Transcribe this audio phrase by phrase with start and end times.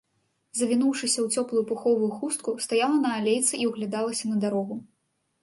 [0.59, 4.81] Завінуўшыся ў цёплую пуховую хустку, стаяла на алейцы і ўглядалася на дарогу.